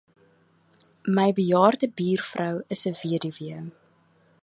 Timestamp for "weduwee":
3.03-3.61